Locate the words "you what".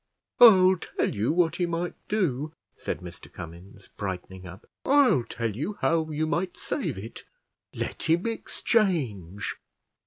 1.13-1.57